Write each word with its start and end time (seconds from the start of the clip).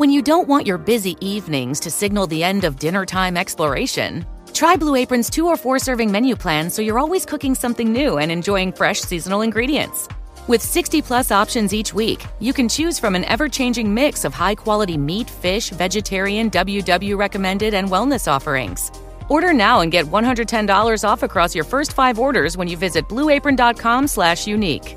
When 0.00 0.08
you 0.08 0.22
don't 0.22 0.48
want 0.48 0.66
your 0.66 0.78
busy 0.78 1.14
evenings 1.20 1.78
to 1.80 1.90
signal 1.90 2.26
the 2.26 2.42
end 2.42 2.64
of 2.64 2.78
dinner 2.78 3.04
time 3.04 3.36
exploration, 3.36 4.24
try 4.54 4.74
Blue 4.74 4.94
Apron's 4.94 5.28
two 5.28 5.46
or 5.46 5.58
four 5.58 5.78
serving 5.78 6.10
menu 6.10 6.34
plan 6.36 6.70
so 6.70 6.80
you're 6.80 6.98
always 6.98 7.26
cooking 7.26 7.54
something 7.54 7.92
new 7.92 8.16
and 8.16 8.32
enjoying 8.32 8.72
fresh 8.72 9.02
seasonal 9.02 9.42
ingredients. 9.42 10.08
With 10.48 10.62
60 10.62 11.02
plus 11.02 11.30
options 11.30 11.74
each 11.74 11.92
week, 11.92 12.24
you 12.38 12.54
can 12.54 12.66
choose 12.66 12.98
from 12.98 13.14
an 13.14 13.26
ever 13.26 13.46
changing 13.46 13.92
mix 13.92 14.24
of 14.24 14.32
high 14.32 14.54
quality 14.54 14.96
meat, 14.96 15.28
fish, 15.28 15.68
vegetarian, 15.68 16.50
WW 16.50 17.18
recommended, 17.18 17.74
and 17.74 17.90
wellness 17.90 18.26
offerings. 18.26 18.90
Order 19.28 19.52
now 19.52 19.80
and 19.80 19.92
get 19.92 20.06
$110 20.06 21.04
off 21.06 21.22
across 21.22 21.54
your 21.54 21.64
first 21.64 21.92
five 21.92 22.18
orders 22.18 22.56
when 22.56 22.68
you 22.68 22.78
visit 22.78 23.06
blueapron.com/slash 23.06 24.46
unique. 24.46 24.96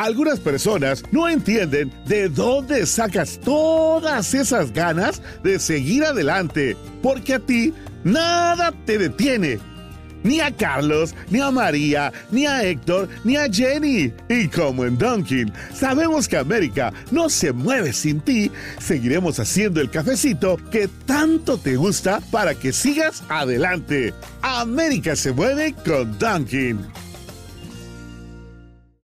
Algunas 0.00 0.40
personas 0.40 1.04
no 1.12 1.28
entienden 1.28 1.92
de 2.06 2.30
dónde 2.30 2.86
sacas 2.86 3.38
todas 3.38 4.32
esas 4.32 4.72
ganas 4.72 5.20
de 5.42 5.58
seguir 5.58 6.04
adelante, 6.04 6.74
porque 7.02 7.34
a 7.34 7.38
ti 7.38 7.74
nada 8.02 8.72
te 8.86 8.96
detiene. 8.96 9.58
Ni 10.22 10.40
a 10.40 10.56
Carlos, 10.56 11.14
ni 11.28 11.40
a 11.40 11.50
María, 11.50 12.14
ni 12.30 12.46
a 12.46 12.62
Héctor, 12.62 13.10
ni 13.24 13.36
a 13.36 13.52
Jenny. 13.52 14.10
Y 14.30 14.48
como 14.48 14.86
en 14.86 14.96
Dunkin, 14.96 15.52
sabemos 15.74 16.26
que 16.28 16.38
América 16.38 16.94
no 17.10 17.28
se 17.28 17.52
mueve 17.52 17.92
sin 17.92 18.22
ti, 18.22 18.50
seguiremos 18.78 19.38
haciendo 19.38 19.82
el 19.82 19.90
cafecito 19.90 20.56
que 20.70 20.88
tanto 21.04 21.58
te 21.58 21.76
gusta 21.76 22.22
para 22.30 22.54
que 22.54 22.72
sigas 22.72 23.22
adelante. 23.28 24.14
América 24.40 25.14
se 25.14 25.32
mueve 25.32 25.74
con 25.84 26.18
Dunkin. 26.18 26.78